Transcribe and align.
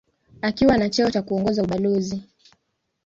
Akiwa 0.41 0.77
na 0.77 0.89
cheo 0.89 1.11
cha 1.11 1.21
kuongoza 1.21 1.63
ubalozi. 1.63 2.23